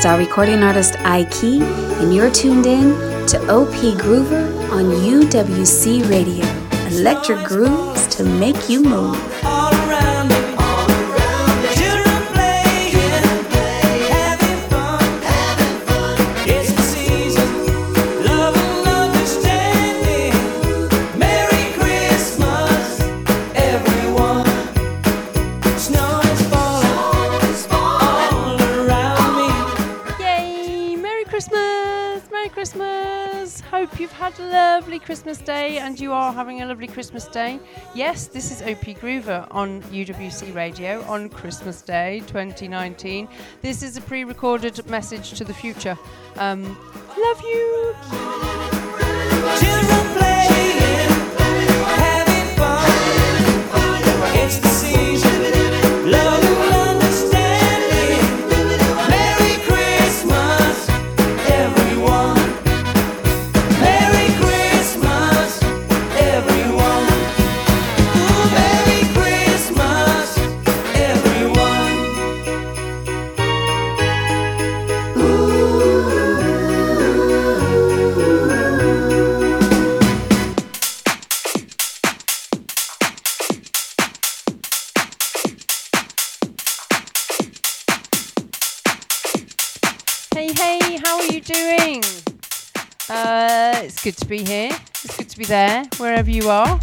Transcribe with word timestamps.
freestyle 0.00 0.18
recording 0.18 0.62
artist 0.62 0.94
iKey, 0.94 1.60
and 2.00 2.14
you're 2.14 2.30
tuned 2.30 2.64
in 2.64 2.92
to 3.26 3.36
OP 3.50 3.74
Groover 4.00 4.48
on 4.70 4.84
UWC 4.84 6.08
Radio. 6.08 6.46
Electric 6.86 7.44
grooves 7.44 8.06
to 8.06 8.24
make 8.24 8.70
you 8.70 8.82
move. 8.82 9.29
Day 35.50 35.78
and 35.78 35.98
you 35.98 36.12
are 36.12 36.32
having 36.32 36.62
a 36.62 36.66
lovely 36.66 36.86
Christmas 36.86 37.26
day. 37.26 37.58
Yes, 37.92 38.28
this 38.28 38.52
is 38.52 38.62
OP 38.62 38.84
Groover 39.00 39.48
on 39.50 39.82
UWC 39.82 40.54
Radio 40.54 41.02
on 41.08 41.28
Christmas 41.28 41.82
Day 41.82 42.22
2019. 42.28 43.26
This 43.60 43.82
is 43.82 43.96
a 43.96 44.00
pre 44.00 44.22
recorded 44.22 44.86
message 44.86 45.32
to 45.32 45.42
the 45.42 45.52
future. 45.52 45.98
Um, 46.36 46.62
love 47.18 47.42
you. 47.42 47.79
It's 93.90 94.04
good 94.04 94.16
to 94.16 94.26
be 94.26 94.44
here. 94.44 94.70
It's 95.04 95.16
good 95.16 95.28
to 95.28 95.38
be 95.38 95.44
there, 95.44 95.84
wherever 95.98 96.30
you 96.30 96.48
are. 96.48 96.80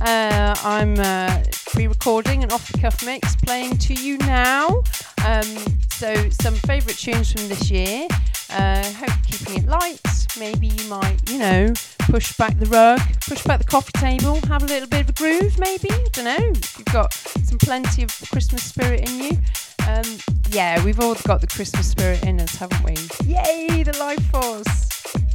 Uh, 0.00 0.54
I'm 0.62 0.98
uh, 0.98 1.42
pre-recording 1.66 2.44
an 2.44 2.52
off-the-cuff 2.52 3.04
mix 3.06 3.36
playing 3.36 3.78
to 3.78 3.94
you 3.94 4.18
now. 4.18 4.82
Um, 5.24 5.46
so 5.90 6.28
some 6.30 6.54
favourite 6.66 6.98
tunes 6.98 7.32
from 7.32 7.48
this 7.48 7.70
year. 7.70 8.06
Uh, 8.50 8.82
hope 8.92 9.10
keeping 9.26 9.62
it 9.62 9.66
light. 9.66 10.00
Maybe 10.38 10.66
you 10.66 10.88
might, 10.88 11.18
you 11.30 11.38
know, 11.38 11.72
push 12.00 12.36
back 12.36 12.58
the 12.58 12.66
rug, 12.66 13.00
push 13.26 13.42
back 13.44 13.58
the 13.58 13.66
coffee 13.66 13.92
table, 13.92 14.40
have 14.48 14.62
a 14.62 14.66
little 14.66 14.88
bit 14.88 15.02
of 15.02 15.08
a 15.08 15.12
groove. 15.12 15.58
Maybe 15.58 15.90
I 15.90 16.06
don't 16.12 16.24
know. 16.24 16.46
You've 16.46 16.84
got 16.92 17.12
some 17.14 17.58
plenty 17.58 18.02
of 18.02 18.10
Christmas 18.30 18.64
spirit 18.64 19.08
in 19.08 19.18
you. 19.18 19.38
Um, 19.88 20.18
yeah, 20.50 20.84
we've 20.84 21.00
all 21.00 21.14
got 21.26 21.40
the 21.40 21.46
Christmas 21.46 21.88
spirit 21.88 22.22
in 22.22 22.38
us, 22.40 22.54
haven't 22.56 22.84
we? 22.84 22.94
Yay, 23.26 23.82
the 23.82 23.96
life 23.98 24.22
force! 24.30 25.27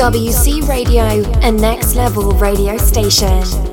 WC 0.00 0.66
Radio, 0.66 1.04
a 1.42 1.52
next 1.52 1.94
level 1.94 2.30
radio 2.32 2.78
station. 2.78 3.69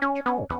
Meow. 0.00 0.55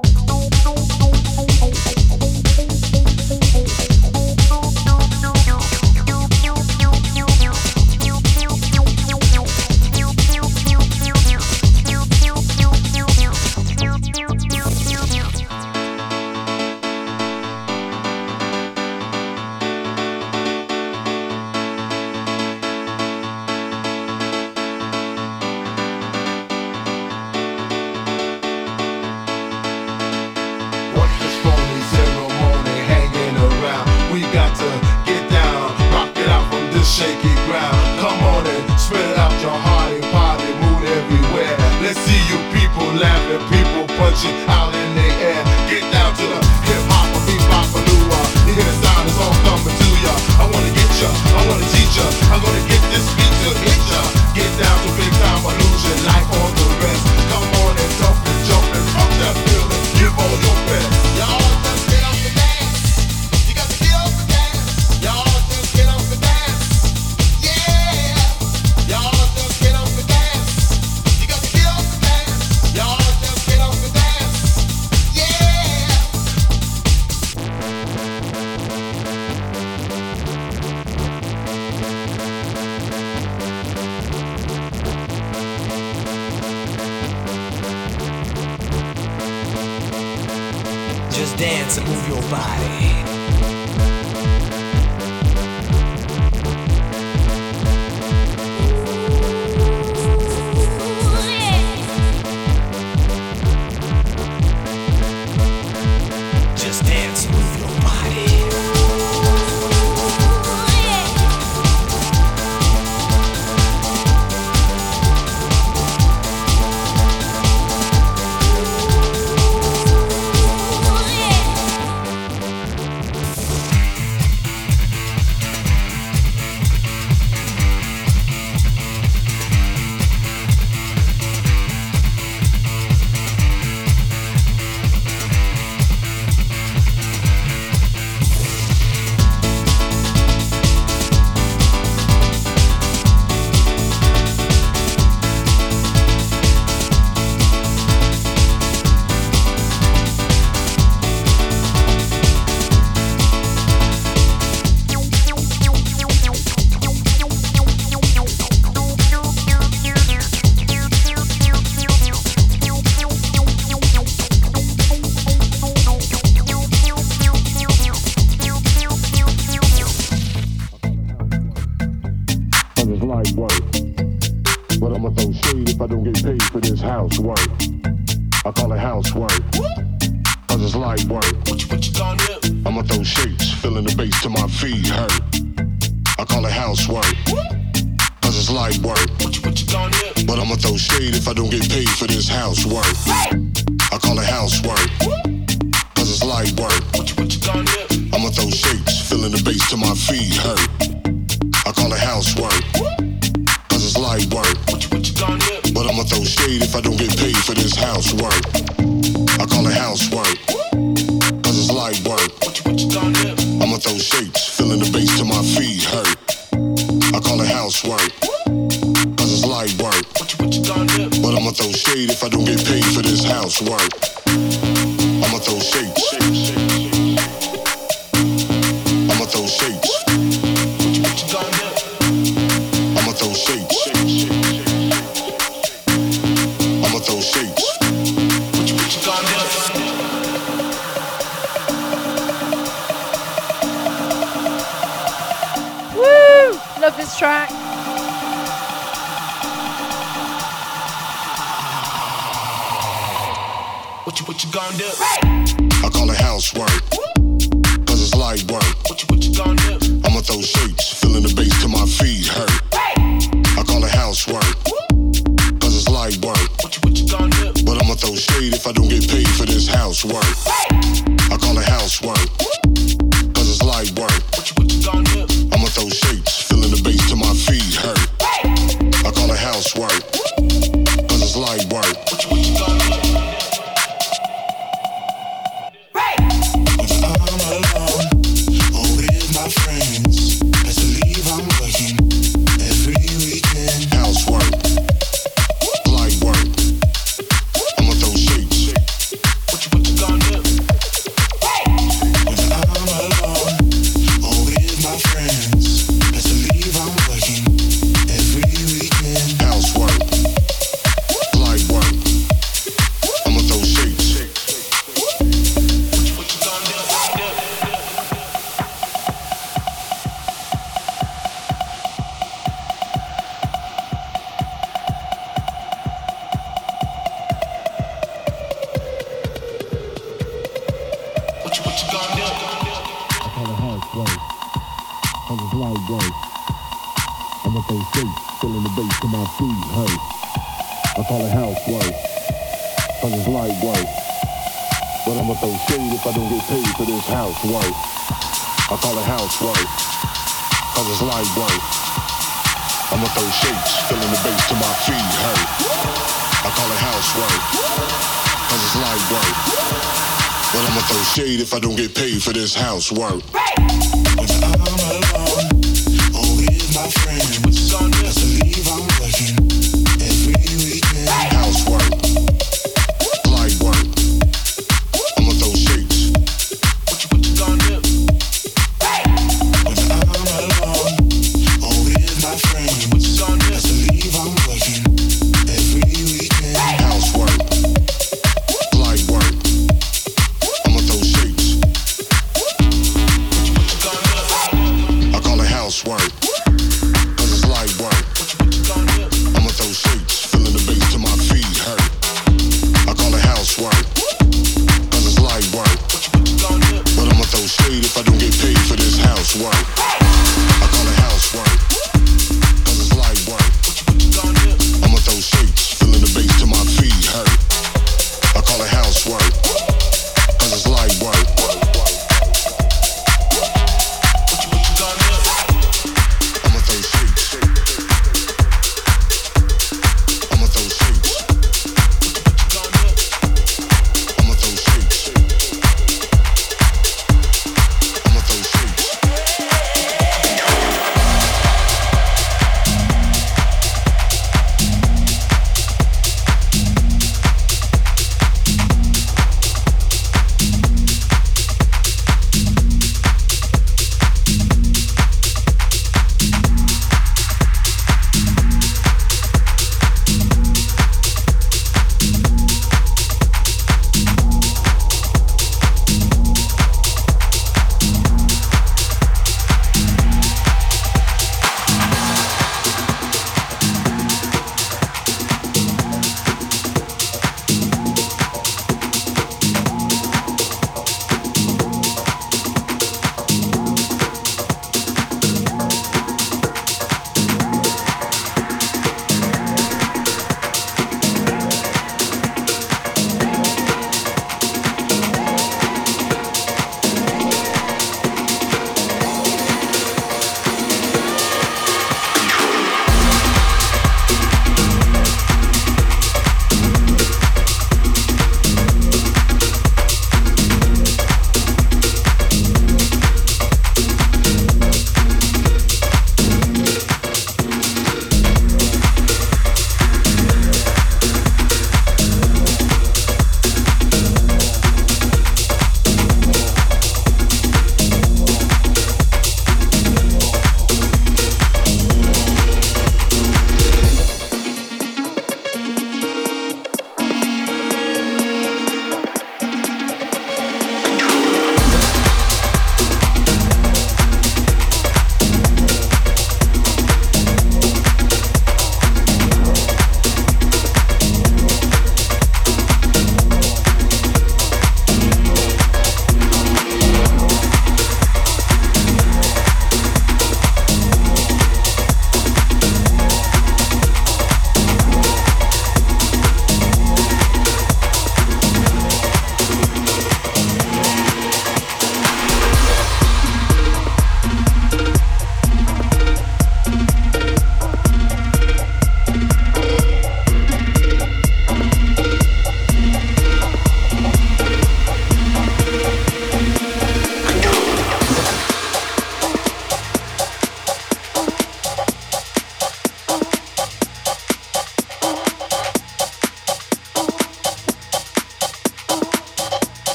This 362.96 363.25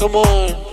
Come 0.00 0.16
on. 0.16 0.69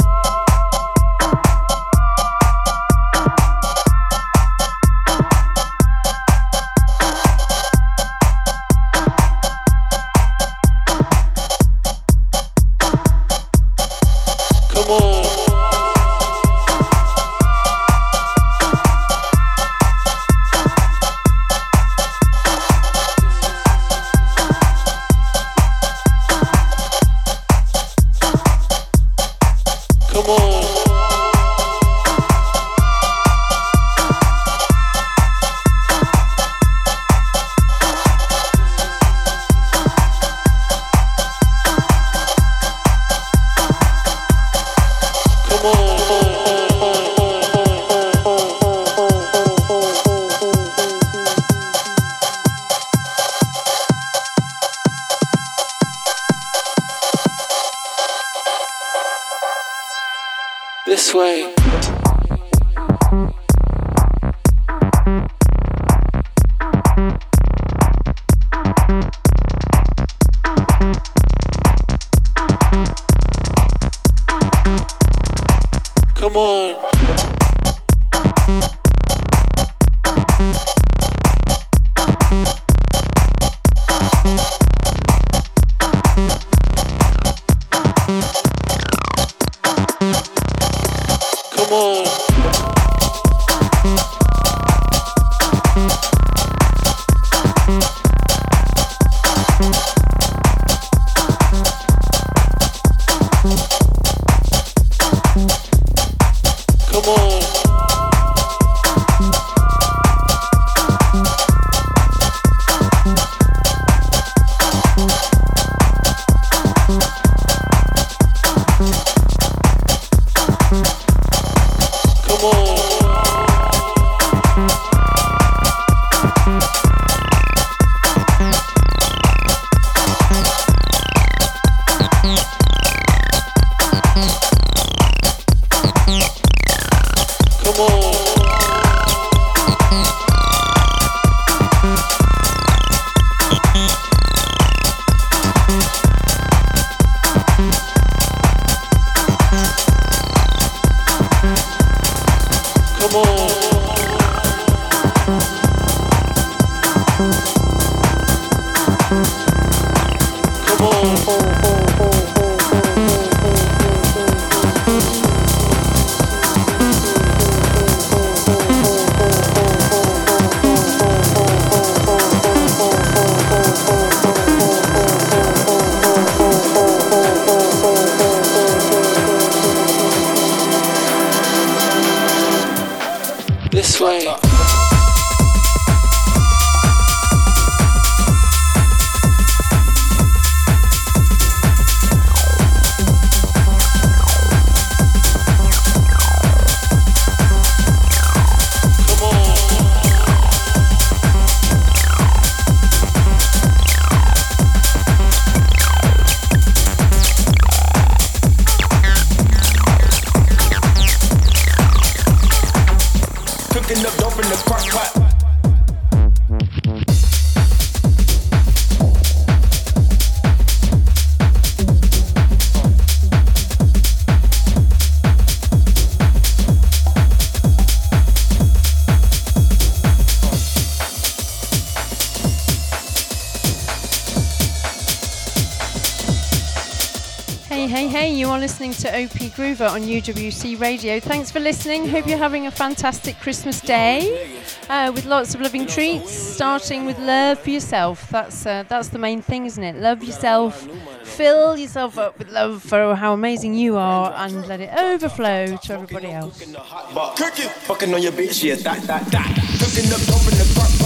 To 238.68 239.08
OP 239.08 239.54
Groover 239.56 239.90
on 239.90 240.02
UWC 240.02 240.78
Radio. 240.82 241.22
Thanks 241.22 241.50
for 241.50 241.62
listening. 241.62 242.06
Hope 242.10 242.28
you're 242.28 242.38
having 242.38 242.68
a 242.68 242.72
fantastic 242.72 243.40
Christmas 243.40 243.80
day 243.80 244.60
uh, 244.90 245.10
with 245.16 245.26
lots 245.26 245.56
of 245.56 245.62
loving 245.62 245.86
treats. 245.88 246.32
Starting 246.32 247.06
with 247.06 247.18
love 247.20 247.60
for 247.60 247.70
yourself. 247.70 248.30
That's 248.30 248.66
uh, 248.66 248.84
that's 248.90 249.08
the 249.08 249.20
main 249.20 249.42
thing, 249.42 249.66
isn't 249.68 249.82
it? 249.82 249.96
Love 249.96 250.22
yourself. 250.22 250.86
Fill 251.24 251.78
yourself 251.78 252.18
up 252.18 252.38
with 252.38 252.52
love 252.52 252.84
for 252.84 253.16
how 253.16 253.34
amazing 253.34 253.74
you 253.74 253.96
are, 253.96 254.34
and 254.36 254.68
let 254.68 254.82
it 254.82 254.94
overflow 255.00 255.78
to 255.78 255.94
everybody 255.94 256.32
else. 256.32 256.62
Fucking 256.62 258.14
on 258.14 258.22
your 258.22 258.34
bitch, 258.34 258.64
yeah, 258.64 258.76
that, 258.76 259.02
that, 259.04 259.26
that. 259.32 259.56
Cooking 259.80 260.12
up 260.12 260.20
the 260.20 260.97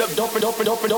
open 0.00 0.18
up, 0.18 0.18
open, 0.18 0.44
open, 0.44 0.68
open, 0.68 0.92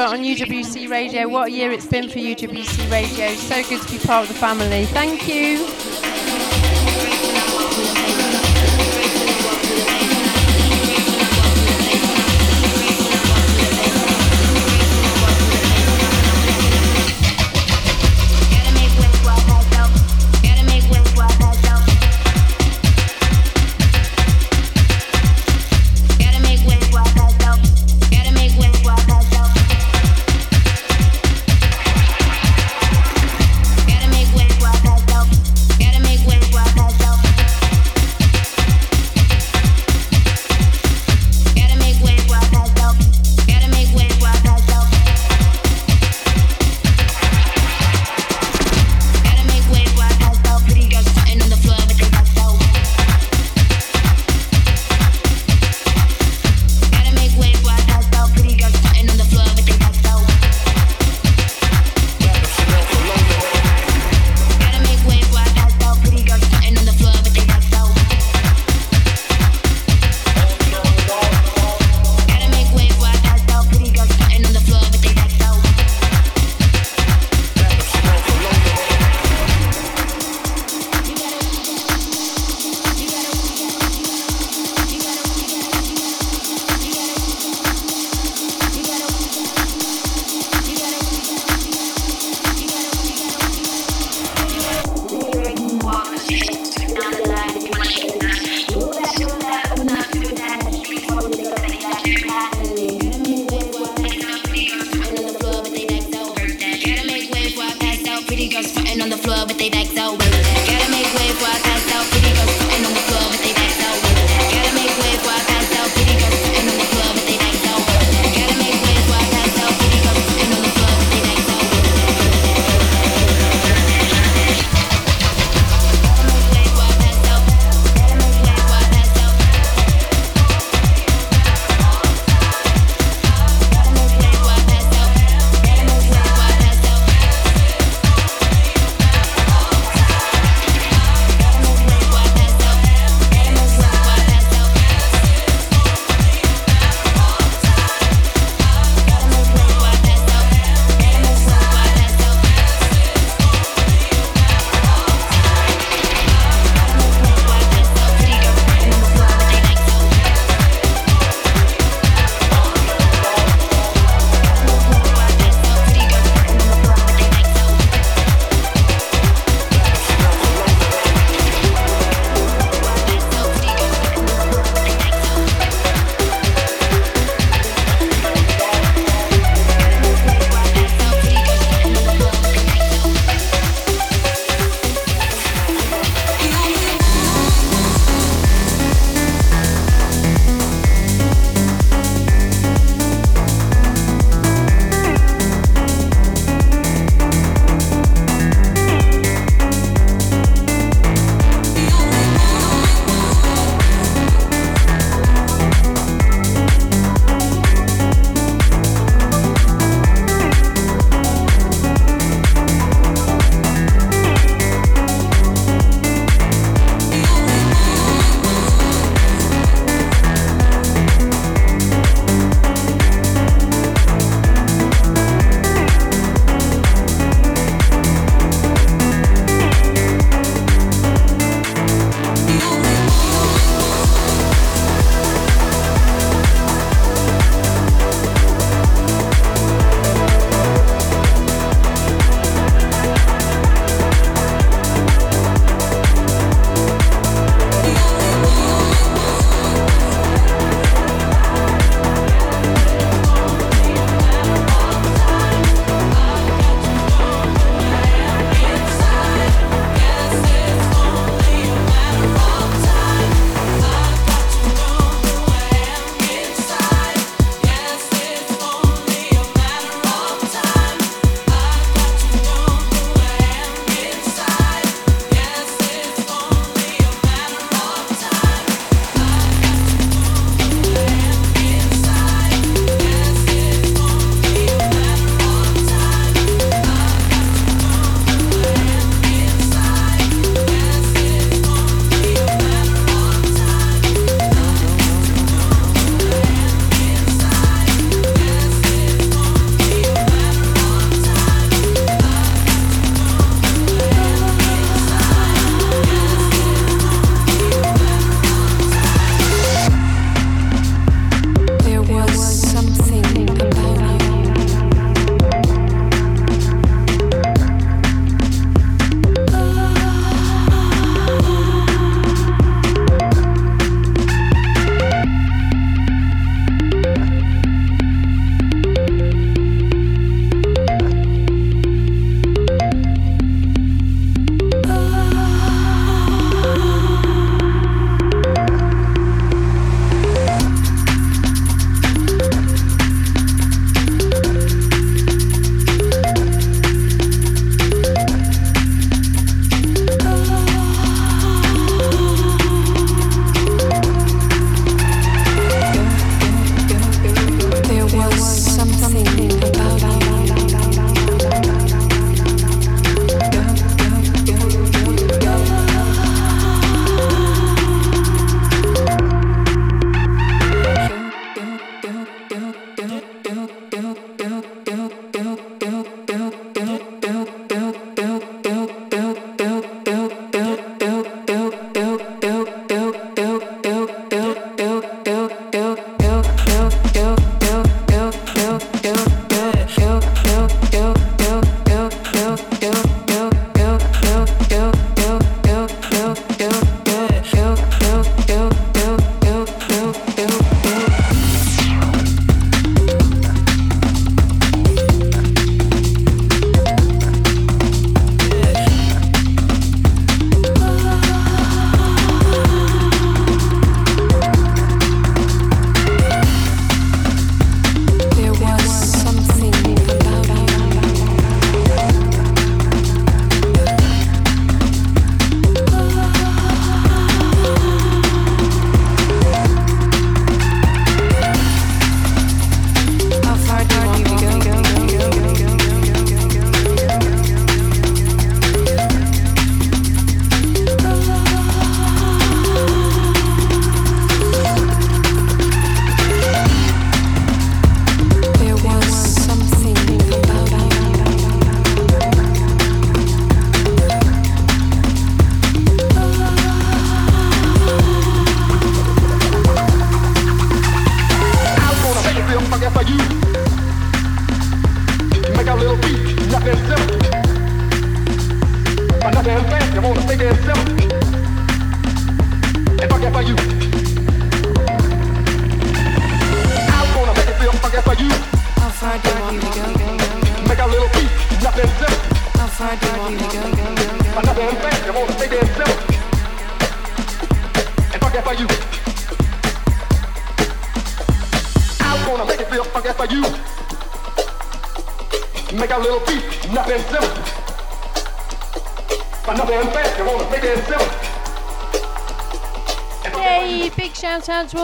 on 0.00 0.20
UWC 0.20 0.88
Radio. 0.88 1.28
What 1.28 1.48
a 1.48 1.50
year 1.50 1.70
it's 1.70 1.86
been 1.86 2.08
for 2.08 2.18
UWC 2.18 2.90
Radio. 2.90 3.34
So 3.34 3.62
good 3.68 3.80
to 3.82 3.92
be 3.92 3.98
part 3.98 4.22
of 4.22 4.28
the 4.28 4.38
family. 4.38 4.86
Thank 4.86 5.28
you. 5.28 5.93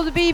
All 0.01 0.07
the 0.07 0.11
B 0.11 0.33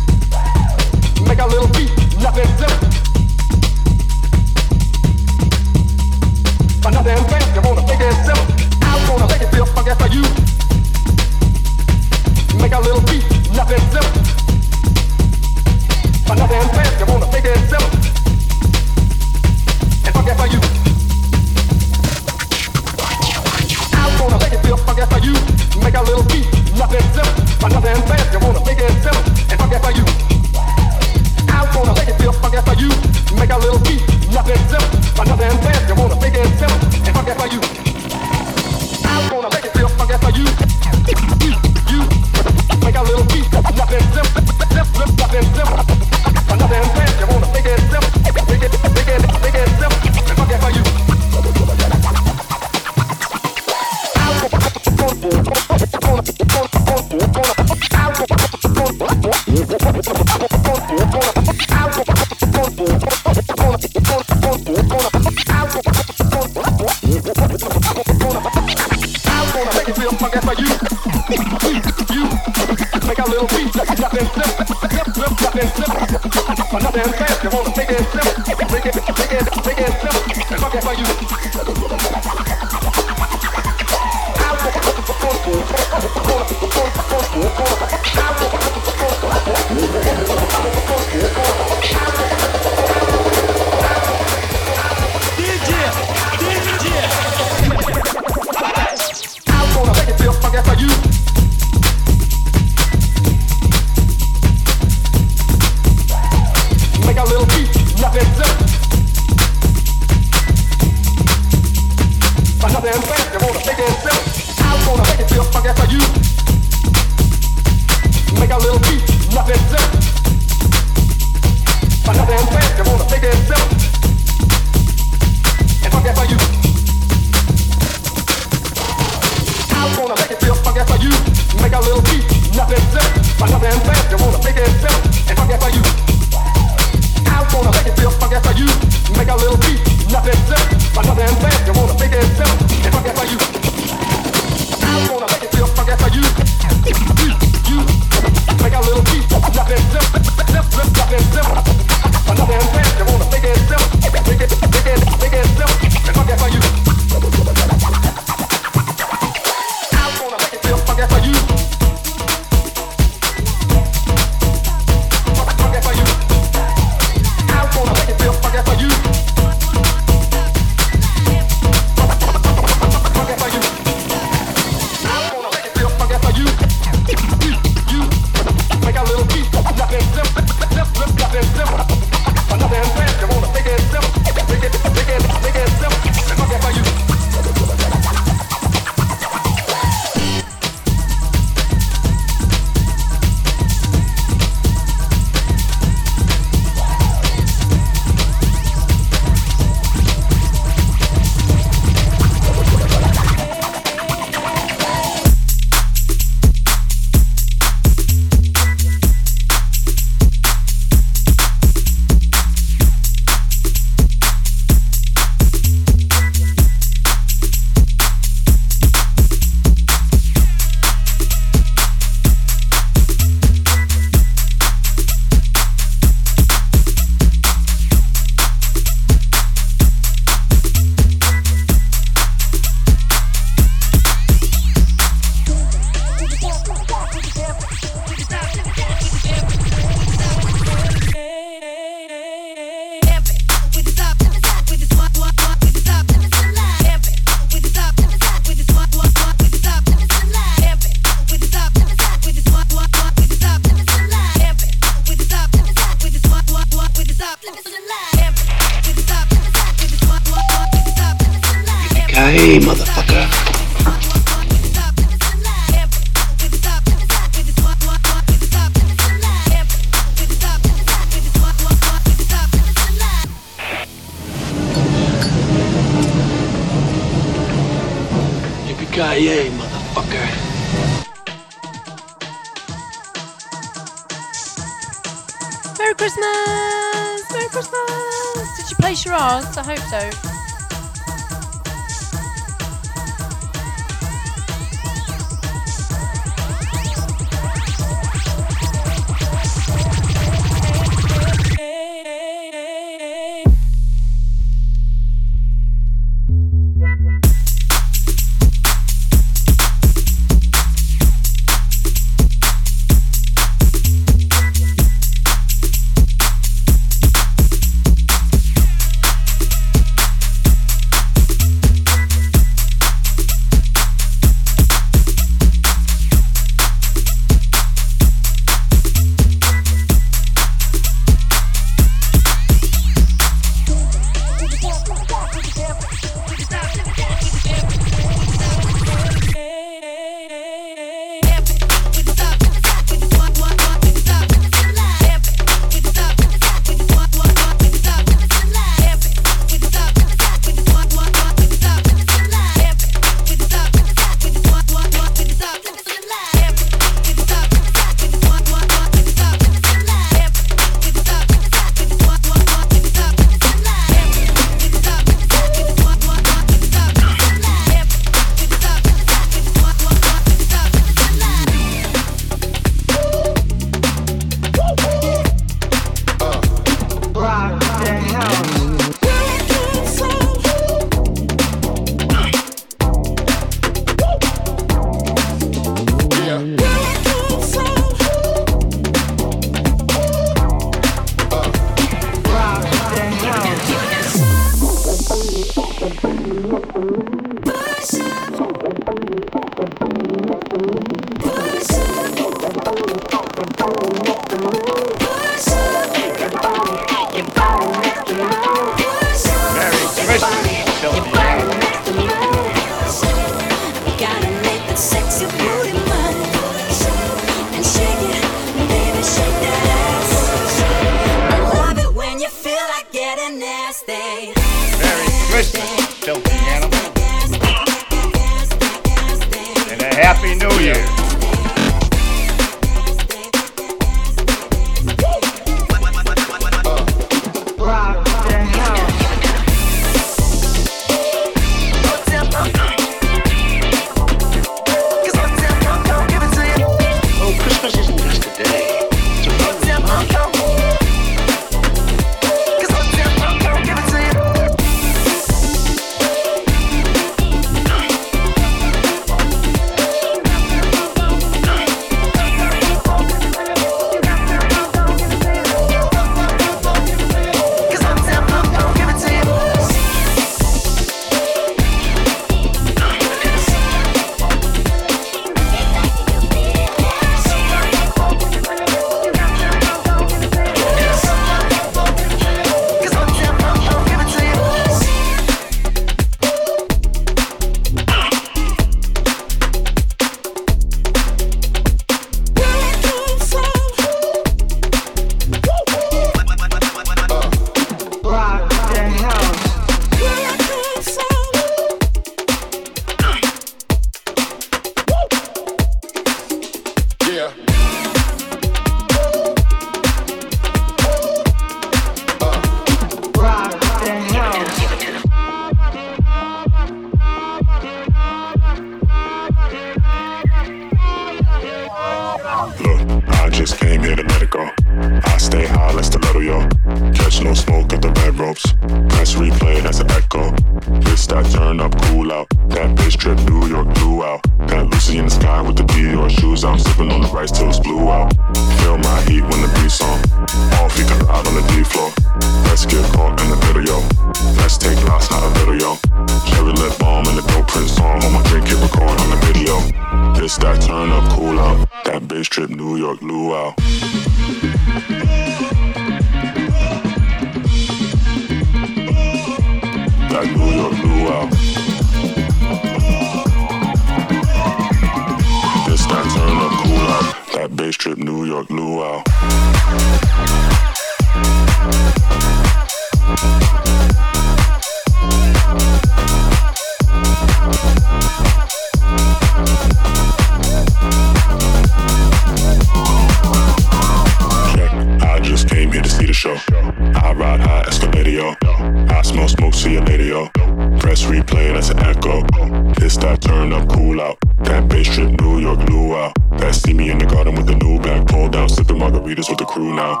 the 599.76 599.76
crew 599.76 599.76
now. 599.76 600.00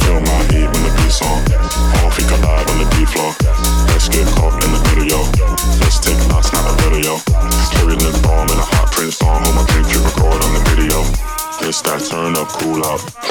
Feel 0.00 0.20
my 0.20 0.42
heat 0.50 0.66
when 0.66 0.82
the 0.82 0.92
beat's 0.96 1.22
on. 1.22 1.42
All 2.02 2.10
collide 2.10 2.70
on 2.70 2.78
the 2.78 2.88
beat 2.96 3.08
floor. 3.08 3.34
Let's 3.88 4.08
get 4.08 4.26
caught 4.36 4.54
in 4.64 4.70
the 4.72 4.82
video. 4.94 5.18
Let's 5.80 5.98
take 5.98 6.18
knots, 6.28 6.52
not 6.52 6.66
a 6.66 6.74
video. 6.82 7.18
Carry 7.72 7.96
lip 7.96 8.22
balm 8.22 8.48
in 8.50 8.58
a 8.58 8.66
hot 8.74 8.92
print 8.92 9.12
song. 9.12 9.42
Hold 9.44 9.54
my 9.54 9.64
drink, 9.70 9.92
you 9.92 10.00
record 10.02 10.42
on 10.42 10.52
the 10.54 10.62
video. 10.70 11.02
This 11.60 11.80
that 11.82 12.02
turn 12.08 12.36
up, 12.36 12.48
cool 12.48 12.84
out. 12.84 13.21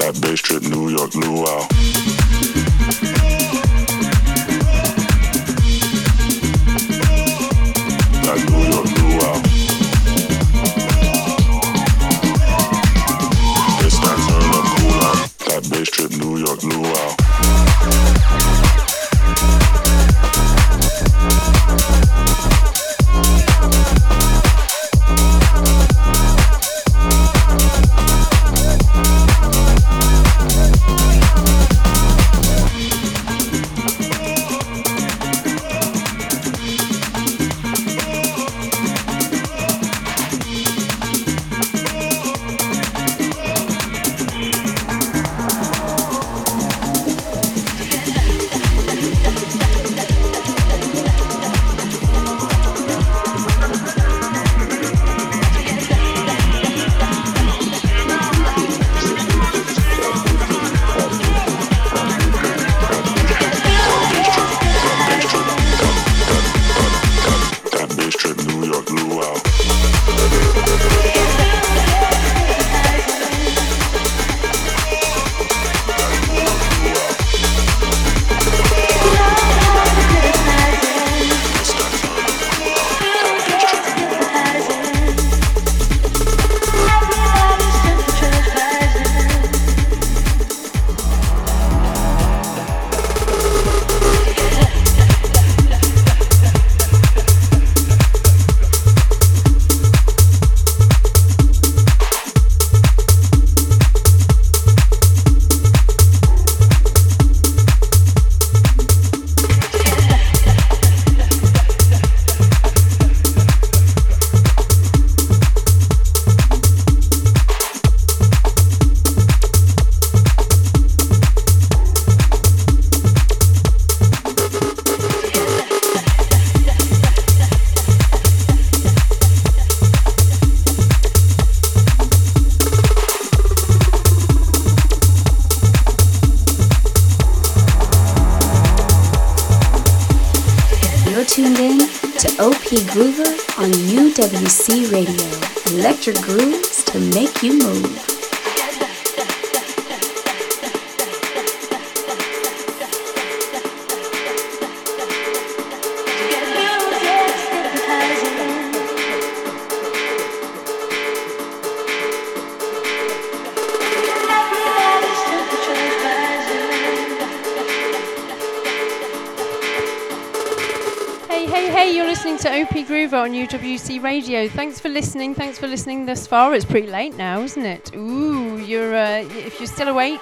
On 173.89 174.01
Radio. 174.01 174.47
Thanks 174.47 174.79
for 174.79 174.89
listening. 174.89 175.33
Thanks 175.33 175.57
for 175.57 175.67
listening 175.67 176.05
thus 176.05 176.27
far. 176.27 176.53
It's 176.53 176.65
pretty 176.65 176.87
late 176.87 177.15
now, 177.15 177.41
isn't 177.41 177.65
it? 177.65 177.95
Ooh, 177.95 178.57
you're 178.57 178.95
uh, 178.95 179.19
if 179.19 179.59
you're 179.59 179.67
still 179.67 179.87
awake, 179.87 180.19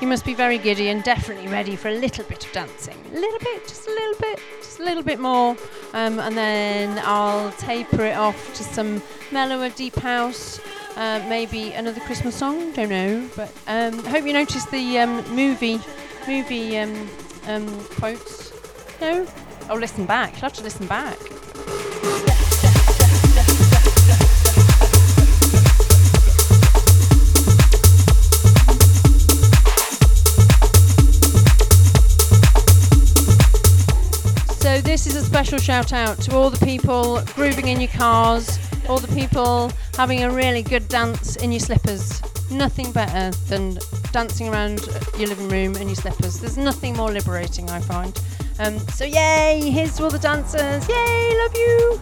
you 0.00 0.06
must 0.06 0.24
be 0.24 0.34
very 0.34 0.58
giddy 0.58 0.88
and 0.88 1.02
definitely 1.04 1.48
ready 1.48 1.76
for 1.76 1.88
a 1.88 1.94
little 1.94 2.24
bit 2.24 2.44
of 2.44 2.52
dancing. 2.52 2.96
A 3.12 3.18
little 3.18 3.38
bit, 3.38 3.66
just 3.66 3.86
a 3.86 3.90
little 3.90 4.20
bit, 4.20 4.40
just 4.58 4.80
a 4.80 4.84
little 4.84 5.02
bit 5.02 5.20
more. 5.20 5.56
Um, 5.94 6.18
and 6.18 6.36
then 6.36 7.00
I'll 7.04 7.50
taper 7.52 8.04
it 8.04 8.16
off 8.16 8.54
to 8.54 8.64
some 8.64 9.02
mellower 9.32 9.70
deep 9.70 9.96
house. 9.96 10.60
Uh, 10.96 11.24
maybe 11.28 11.72
another 11.72 12.00
Christmas 12.00 12.34
song, 12.34 12.72
don't 12.72 12.90
know. 12.90 13.28
But 13.36 13.52
um, 13.66 14.04
hope 14.04 14.24
you 14.26 14.32
noticed 14.32 14.70
the 14.70 14.98
um, 14.98 15.16
movie 15.34 15.80
movie 16.26 16.78
um, 16.78 17.08
um, 17.46 17.84
quotes. 17.84 18.52
No? 19.00 19.26
Oh, 19.70 19.76
listen 19.76 20.04
back. 20.04 20.32
You'll 20.32 20.42
have 20.42 20.54
to 20.54 20.62
listen 20.62 20.86
back. 20.86 21.18
Special 35.44 35.58
shout 35.58 35.92
out 35.92 36.20
to 36.20 36.34
all 36.34 36.50
the 36.50 36.66
people 36.66 37.22
grooving 37.36 37.68
in 37.68 37.80
your 37.80 37.90
cars, 37.90 38.58
all 38.88 38.98
the 38.98 39.14
people 39.14 39.70
having 39.96 40.24
a 40.24 40.30
really 40.32 40.64
good 40.64 40.88
dance 40.88 41.36
in 41.36 41.52
your 41.52 41.60
slippers. 41.60 42.20
Nothing 42.50 42.90
better 42.90 43.30
than 43.46 43.78
dancing 44.10 44.48
around 44.48 44.80
your 45.16 45.28
living 45.28 45.48
room 45.48 45.76
in 45.76 45.86
your 45.86 45.94
slippers. 45.94 46.40
There's 46.40 46.58
nothing 46.58 46.96
more 46.96 47.12
liberating, 47.12 47.70
I 47.70 47.78
find. 47.78 48.20
Um, 48.58 48.80
so 48.88 49.04
yay! 49.04 49.70
Here's 49.70 49.96
to 49.98 50.04
all 50.04 50.10
the 50.10 50.18
dancers. 50.18 50.88
Yay! 50.88 51.34
Love 51.36 51.54
you. 51.54 52.00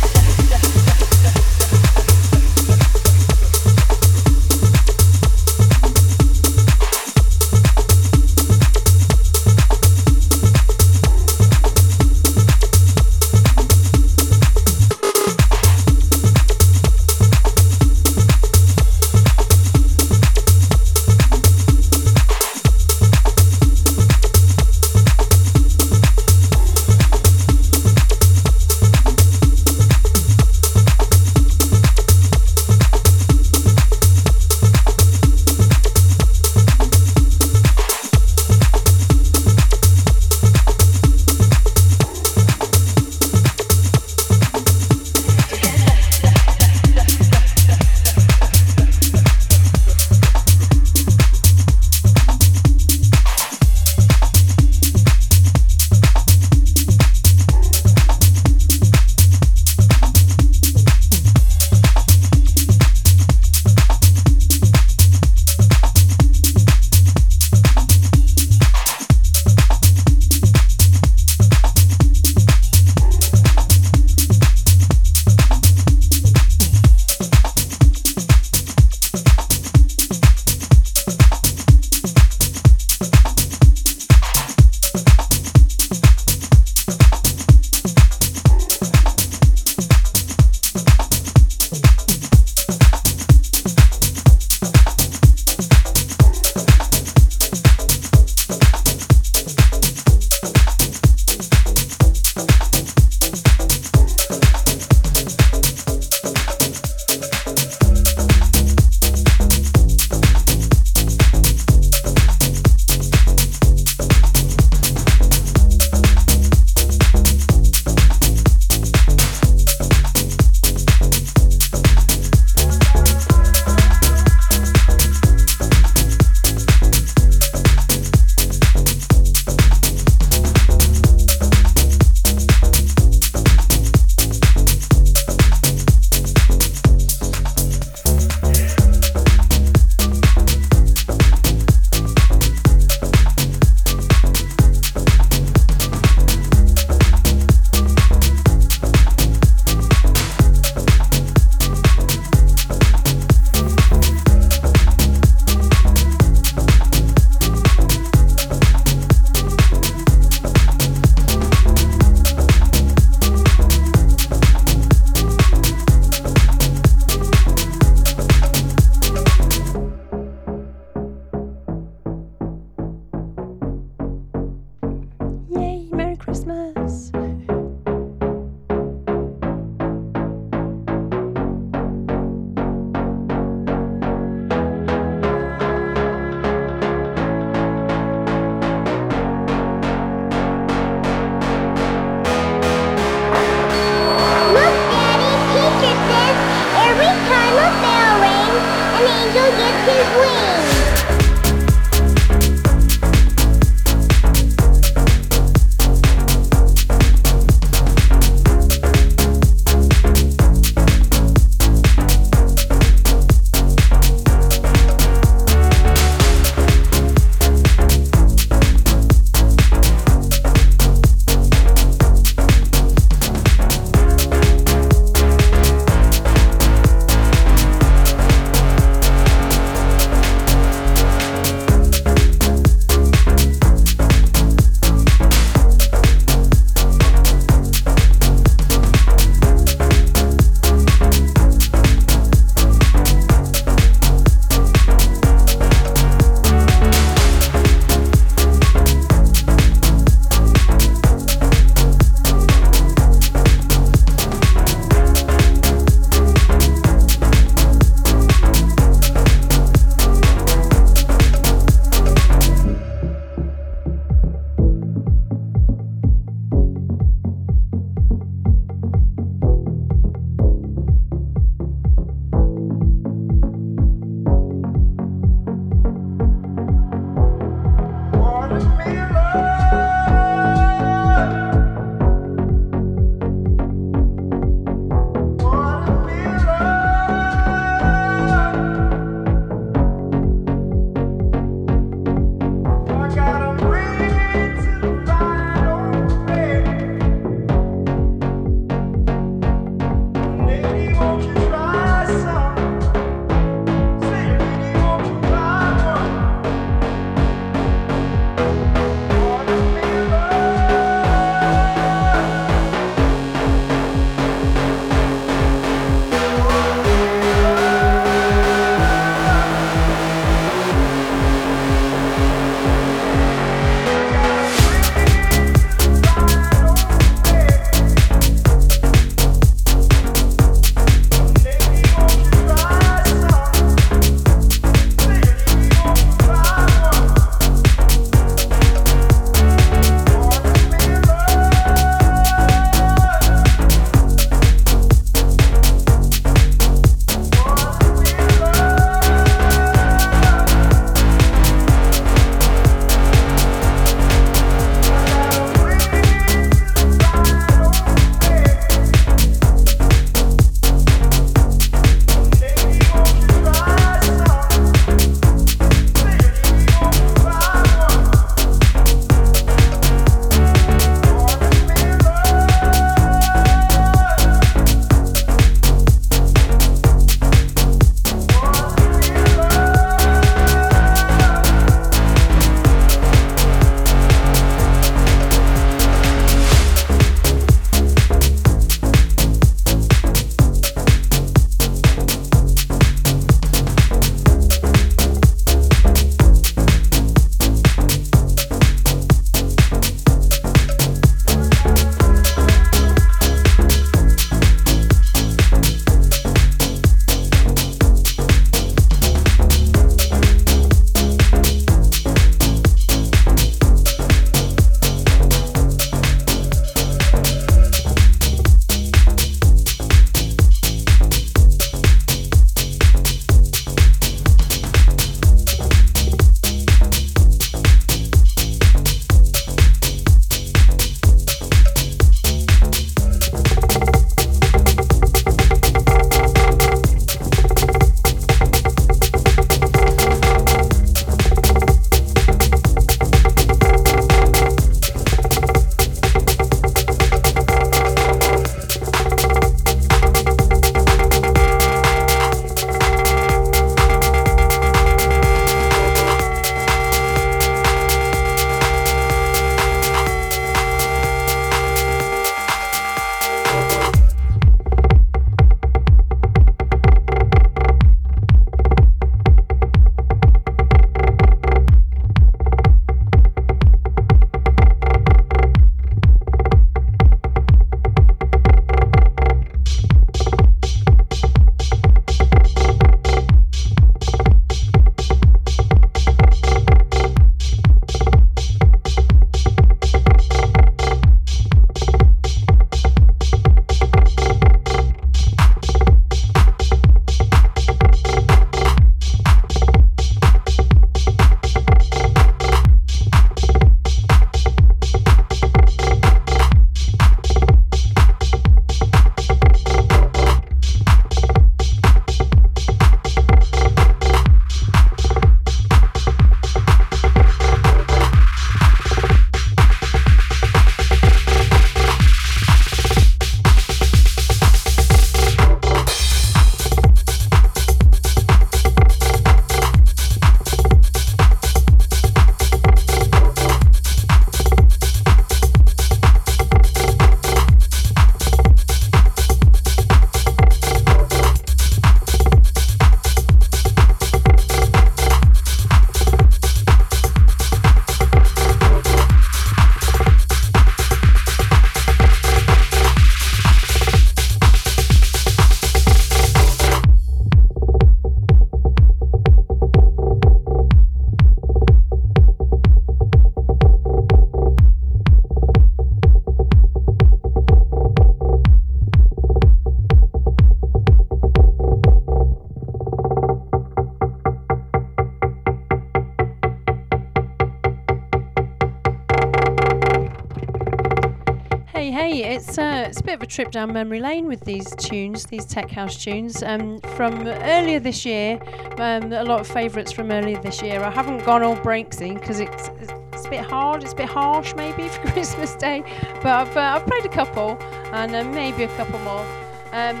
Of 583.18 583.22
a 583.24 583.26
trip 583.26 583.50
down 583.50 583.72
memory 583.72 583.98
lane 583.98 584.26
with 584.26 584.44
these 584.44 584.72
tunes, 584.76 585.26
these 585.26 585.44
tech 585.44 585.68
house 585.70 585.96
tunes. 585.96 586.40
Um, 586.44 586.78
from 586.96 587.26
earlier 587.26 587.80
this 587.80 588.06
year, 588.06 588.38
um, 588.78 589.12
a 589.12 589.24
lot 589.24 589.40
of 589.40 589.46
favourites 589.48 589.90
from 589.90 590.12
earlier 590.12 590.40
this 590.40 590.62
year. 590.62 590.84
I 590.84 590.90
haven't 590.90 591.24
gone 591.24 591.42
all 591.42 591.56
breaksy 591.56 592.14
because 592.14 592.38
it's, 592.38 592.70
it's 593.12 593.26
a 593.26 593.30
bit 593.30 593.40
hard, 593.40 593.82
it's 593.82 593.92
a 593.92 593.96
bit 593.96 594.08
harsh 594.08 594.54
maybe 594.54 594.86
for 594.88 595.00
Christmas 595.08 595.56
Day, 595.56 595.82
but 596.22 596.26
I've, 596.26 596.56
uh, 596.56 596.76
I've 596.76 596.86
played 596.86 597.04
a 597.06 597.08
couple 597.08 597.58
and 597.92 598.14
uh, 598.14 598.22
maybe 598.22 598.62
a 598.62 598.76
couple 598.76 599.00
more. 599.00 599.26
Um, 599.72 600.00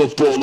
microphone. 0.00 0.39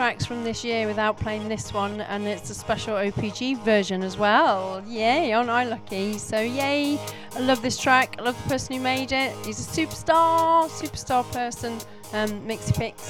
Tracks 0.00 0.24
from 0.24 0.42
this 0.42 0.64
year 0.64 0.86
without 0.86 1.18
playing 1.18 1.46
this 1.46 1.74
one, 1.74 2.00
and 2.00 2.26
it's 2.26 2.48
a 2.48 2.54
special 2.54 2.94
OPG 2.94 3.62
version 3.62 4.02
as 4.02 4.16
well. 4.16 4.82
Yay, 4.88 5.30
aren't 5.34 5.50
I 5.50 5.64
lucky? 5.64 6.16
So, 6.16 6.40
yay, 6.40 6.98
I 7.36 7.40
love 7.40 7.60
this 7.60 7.76
track. 7.76 8.16
I 8.18 8.22
love 8.22 8.42
the 8.44 8.48
person 8.48 8.76
who 8.76 8.82
made 8.82 9.12
it. 9.12 9.36
He's 9.44 9.60
a 9.60 9.70
superstar, 9.70 10.70
superstar 10.70 11.30
person. 11.32 11.74
Um, 12.14 12.30
Mixy 12.48 12.74
Pix. 12.78 13.09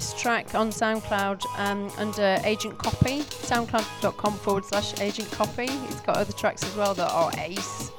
This 0.00 0.14
track 0.14 0.54
on 0.54 0.70
SoundCloud 0.70 1.44
um, 1.58 1.90
under 1.98 2.38
Agent 2.44 2.78
Copy, 2.78 3.20
soundcloud.com 3.20 4.32
forward 4.38 4.64
slash 4.64 4.98
Agent 4.98 5.30
Copy. 5.30 5.64
It's 5.64 6.00
got 6.00 6.16
other 6.16 6.32
tracks 6.32 6.62
as 6.64 6.74
well 6.74 6.94
that 6.94 7.10
are 7.12 7.30
ace. 7.36 7.89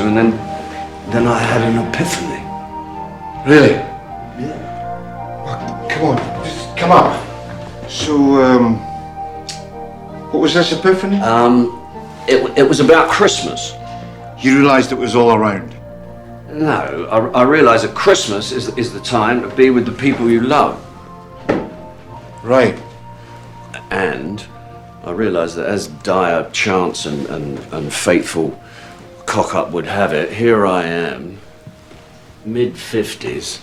For 0.00 0.06
a 0.06 0.10
minute 0.10 0.34
or 0.34 0.40
two, 0.40 0.40
and 0.40 1.10
then, 1.10 1.10
then 1.10 1.26
I 1.26 1.38
had 1.38 1.62
an 1.62 1.78
epiphany. 1.88 2.40
Really? 3.46 3.74
Yeah. 4.38 5.88
come 5.90 6.04
on, 6.04 6.44
just 6.44 6.76
come 6.76 6.90
up. 6.92 7.90
So, 7.90 8.42
um, 8.42 8.76
what 10.30 10.40
was 10.40 10.54
this 10.54 10.72
epiphany? 10.72 11.16
Um, 11.18 11.76
it, 12.28 12.58
it 12.58 12.68
was 12.68 12.80
about 12.80 13.10
Christmas. 13.10 13.74
You 14.38 14.58
realised 14.58 14.92
it 14.92 14.98
was 14.98 15.14
all 15.14 15.34
around? 15.34 15.76
No, 16.50 17.06
I, 17.10 17.40
I 17.40 17.42
realised 17.42 17.84
that 17.84 17.94
Christmas 17.94 18.52
is, 18.52 18.76
is 18.76 18.92
the 18.92 19.00
time 19.00 19.42
to 19.42 19.48
be 19.54 19.70
with 19.70 19.86
the 19.86 19.92
people 19.92 20.30
you 20.30 20.40
love. 20.40 20.84
Right. 22.42 22.80
And 23.90 24.44
I 25.04 25.12
realised 25.12 25.56
that 25.56 25.66
as 25.66 25.88
dire 25.88 26.48
chance 26.50 27.06
and, 27.06 27.26
and, 27.26 27.58
and 27.72 27.92
fateful 27.92 28.58
cock 29.30 29.54
up 29.54 29.70
would 29.70 29.86
have 29.86 30.12
it, 30.12 30.32
here 30.32 30.66
I 30.66 30.82
am, 30.82 31.38
mid 32.44 32.74
50s. 32.74 33.60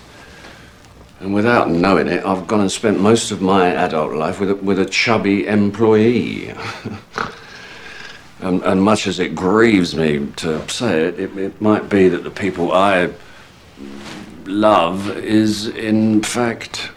And 1.19 1.34
without 1.34 1.69
knowing 1.69 2.07
it, 2.07 2.23
I've 2.26 2.48
gone 2.48 2.61
and 2.61 2.72
spent 2.72 3.02
most 3.02 3.31
of 3.31 3.41
my 3.41 3.68
adult 3.73 4.14
life 4.14 4.39
with 4.39 4.52
a, 4.52 4.56
with 4.56 4.80
a 4.80 4.85
chubby 4.85 5.45
employee. 5.45 6.53
and, 8.39 8.64
and 8.64 8.81
much 8.81 9.07
as 9.07 9.19
it 9.19 9.35
grieves 9.35 9.94
me 9.94 10.27
to 10.38 10.65
say 10.69 11.02
it, 11.02 11.19
it, 11.19 11.38
it 11.38 11.61
might 11.61 11.89
be 11.89 12.07
that 12.07 12.23
the 12.23 12.31
people 12.31 12.72
I 12.72 13.11
love 14.45 15.18
is, 15.18 15.68
in 15.68 16.23
fact, 16.23 16.91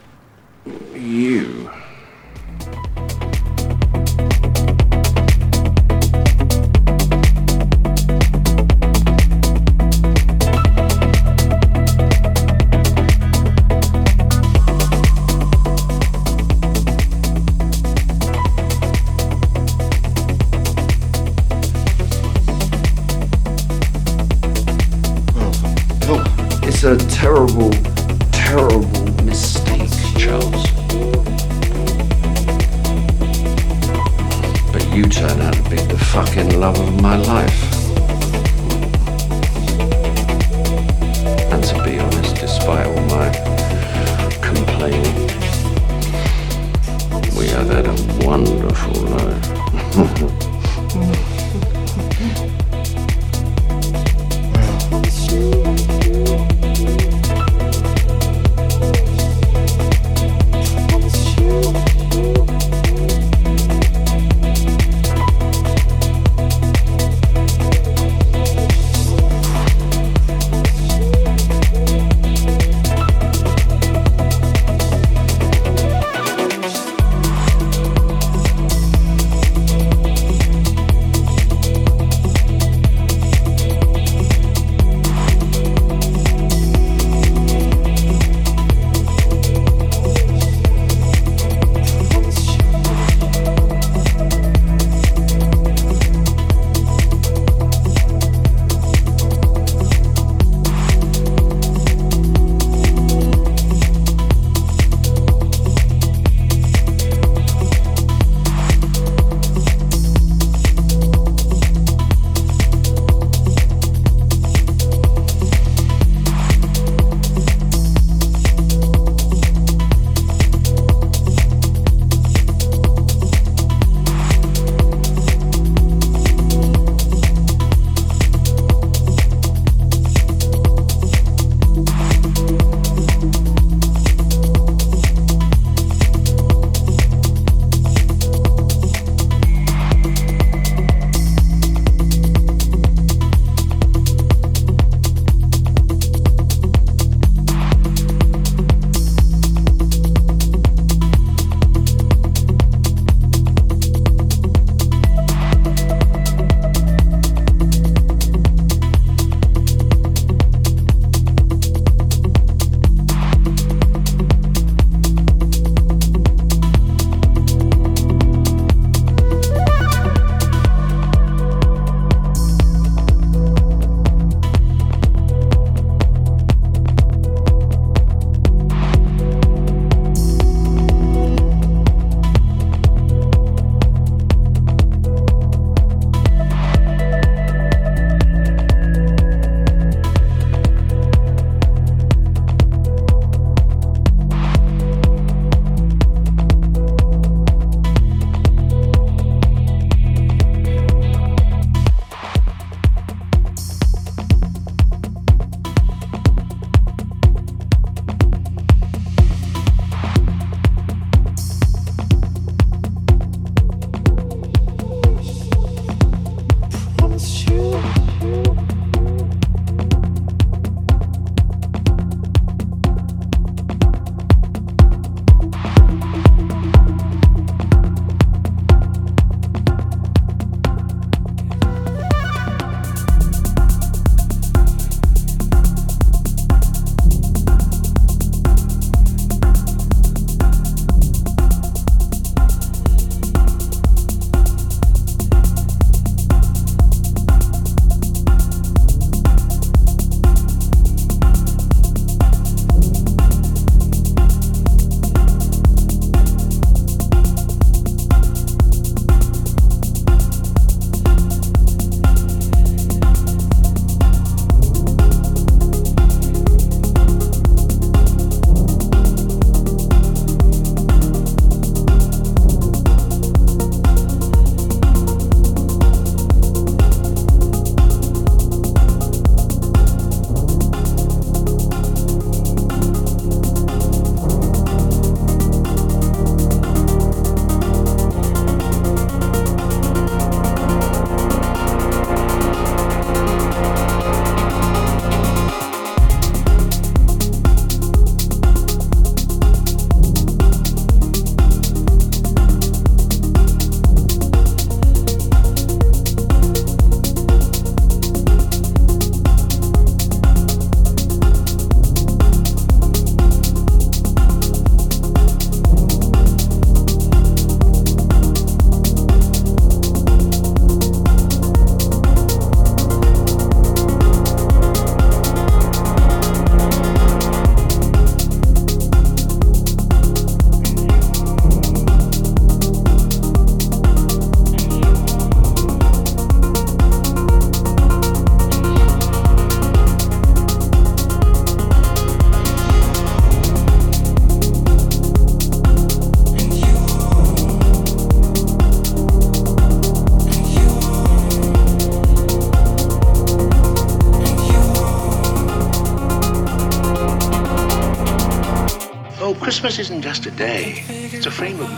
Christmas 359.61 359.91
isn't 359.91 360.01
just 360.01 360.25
a 360.25 360.31
day, 360.31 360.87
it's 360.89 361.27
a 361.27 361.31
frame 361.31 361.61
of 361.61 361.70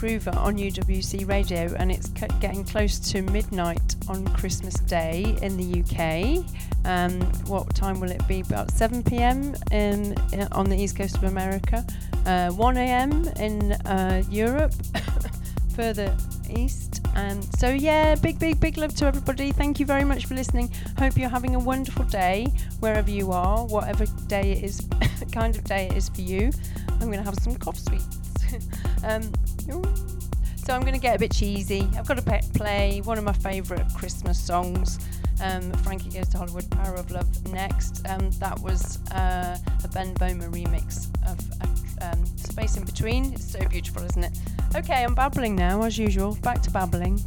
Groover 0.00 0.34
on 0.34 0.56
UWC 0.56 1.28
Radio, 1.28 1.74
and 1.78 1.92
it's 1.92 2.08
getting 2.40 2.64
close 2.64 2.98
to 3.12 3.20
midnight 3.20 3.96
on 4.08 4.26
Christmas 4.28 4.72
Day 4.76 5.36
in 5.42 5.58
the 5.58 5.80
UK. 5.82 6.42
Um, 6.86 7.20
what 7.44 7.74
time 7.74 8.00
will 8.00 8.10
it 8.10 8.26
be? 8.26 8.40
About 8.40 8.70
7 8.70 9.02
pm 9.02 9.54
in, 9.70 10.14
in 10.32 10.48
on 10.52 10.70
the 10.70 10.74
east 10.74 10.96
coast 10.96 11.16
of 11.18 11.24
America, 11.24 11.84
uh, 12.24 12.48
1 12.48 12.76
am 12.78 13.28
in 13.40 13.72
uh, 13.72 14.22
Europe, 14.30 14.72
further 15.76 16.16
east. 16.48 17.02
And 17.14 17.44
so, 17.58 17.68
yeah, 17.68 18.14
big, 18.14 18.38
big, 18.38 18.58
big 18.58 18.78
love 18.78 18.94
to 18.96 19.04
everybody. 19.04 19.52
Thank 19.52 19.78
you 19.78 19.84
very 19.84 20.04
much 20.04 20.24
for 20.24 20.34
listening. 20.34 20.70
Hope 20.98 21.18
you're 21.18 21.28
having 21.28 21.56
a 21.56 21.58
wonderful 21.58 22.06
day 22.06 22.46
wherever 22.78 23.10
you 23.10 23.32
are, 23.32 23.66
whatever 23.66 24.06
day 24.28 24.52
it 24.52 24.64
is, 24.64 24.80
kind 25.30 25.54
of 25.54 25.62
day 25.64 25.88
it 25.88 25.96
is 25.98 26.08
for 26.08 26.22
you. 26.22 26.52
I'm 26.88 27.10
going 27.12 27.18
to 27.18 27.22
have 27.22 27.38
some 27.40 27.54
cough 27.56 27.78
sweets. 27.78 28.16
um. 29.04 29.30
So 29.70 30.74
I'm 30.74 30.82
going 30.82 30.94
to 30.94 31.00
get 31.00 31.16
a 31.16 31.18
bit 31.18 31.32
cheesy. 31.32 31.88
I've 31.96 32.06
got 32.06 32.18
to 32.18 32.42
play 32.54 33.00
one 33.04 33.18
of 33.18 33.24
my 33.24 33.32
favourite 33.32 33.92
Christmas 33.94 34.38
songs. 34.38 34.98
Um, 35.42 35.72
Frankie 35.84 36.10
Goes 36.10 36.28
to 36.28 36.38
Hollywood, 36.38 36.70
Power 36.70 36.94
of 36.94 37.10
Love 37.10 37.52
next. 37.52 38.06
Um, 38.08 38.30
that 38.32 38.60
was 38.60 38.98
uh, 39.12 39.56
a 39.82 39.88
Ben 39.88 40.14
Böhmer 40.14 40.50
remix 40.50 41.08
of 41.26 41.38
uh, 41.62 42.12
um, 42.12 42.26
Space 42.36 42.76
in 42.76 42.84
Between. 42.84 43.32
It's 43.32 43.50
so 43.50 43.66
beautiful, 43.68 44.04
isn't 44.04 44.24
it? 44.24 44.38
Okay, 44.76 45.02
I'm 45.02 45.14
babbling 45.14 45.56
now, 45.56 45.82
as 45.82 45.98
usual. 45.98 46.36
Back 46.42 46.62
to 46.62 46.70
babbling. 46.70 47.18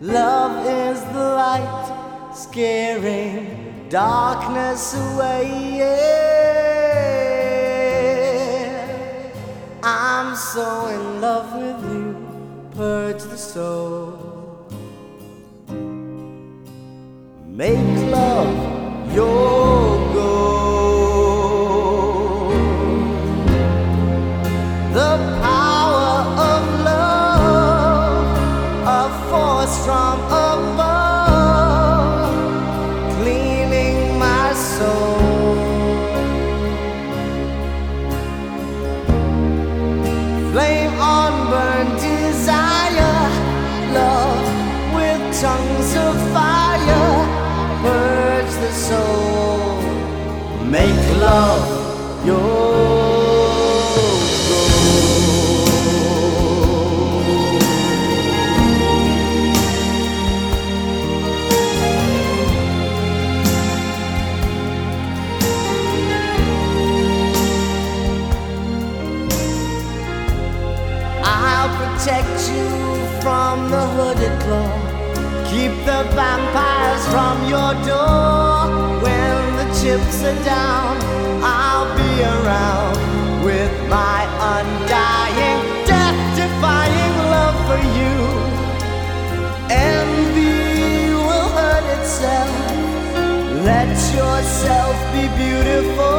Love 0.00 0.64
is 0.64 0.98
the 1.12 1.18
light, 1.18 2.32
scaring 2.34 3.86
darkness 3.90 4.94
away. 4.94 5.76
Yeah. 5.76 6.20
I'm 9.82 10.34
so 10.34 10.86
in 10.86 11.20
love 11.20 11.52
with 11.54 11.84
you, 11.92 12.16
purge 12.74 13.22
the 13.24 13.36
soul. 13.36 14.70
Make 17.46 18.10
love 18.10 19.14
your 19.14 19.89
protect 72.00 72.48
you 72.48 72.66
from 73.20 73.70
the 73.70 73.84
hooded 73.94 74.40
claw. 74.40 74.72
Keep 75.50 75.72
the 75.84 76.00
vampires 76.16 77.04
from 77.12 77.36
your 77.44 77.72
door. 77.84 78.56
When 79.04 79.36
the 79.60 79.66
chips 79.78 80.22
are 80.24 80.40
down, 80.42 80.96
I'll 81.44 81.90
be 82.00 82.12
around 82.22 82.96
with 83.44 83.74
my 83.90 84.20
undying, 84.56 85.60
death 85.84 86.20
defying 86.40 87.16
love 87.36 87.58
for 87.68 87.80
you. 87.98 88.16
Envy 89.68 91.12
will 91.26 91.48
hurt 91.58 91.86
itself. 91.98 92.56
Let 93.70 93.92
yourself 94.16 94.96
be 95.12 95.24
beautiful, 95.36 96.16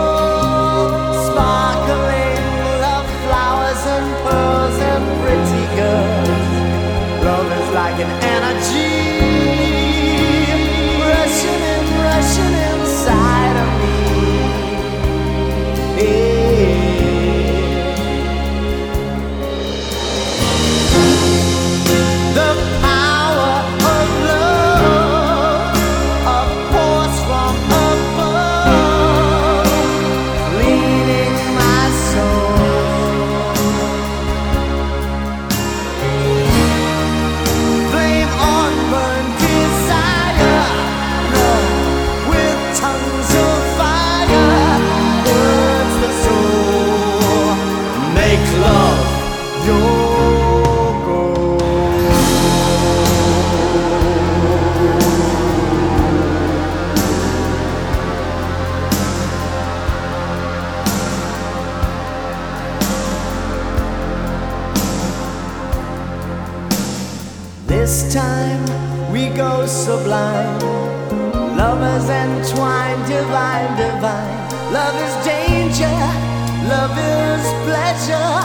sparkling 1.26 2.44
love 2.86 3.10
flowers 3.26 3.84
and 3.96 4.08
pearls 4.24 4.78
and 4.80 4.91
rushing 12.04 12.54
inside 12.70 13.56
of 13.64 13.70
me. 13.82 13.94
Yeah. 16.04 16.31
blind. 70.12 70.62
Lovers 71.62 72.08
entwined, 72.10 73.04
divine, 73.08 73.72
divine. 73.78 74.40
Love 74.78 74.98
is 75.06 75.16
danger, 75.24 75.98
love 76.74 76.96
is 77.16 77.44
pleasure. 77.68 78.36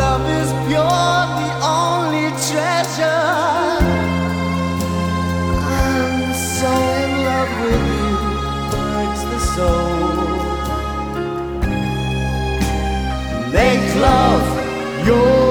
Love 0.00 0.24
is 0.40 0.50
pure, 0.66 1.20
the 1.40 1.50
only 1.80 2.28
treasure. 2.48 3.26
I'm 5.76 6.32
so 6.56 6.70
in 7.02 7.10
love 7.28 7.52
with 7.62 7.84
you, 7.98 8.14
hurts 8.94 9.22
the 9.32 9.40
soul. 9.54 10.34
Make 13.52 13.86
love 14.08 14.46
your 15.08 15.43